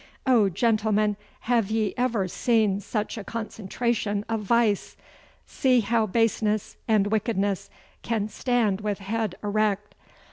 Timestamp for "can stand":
8.01-8.81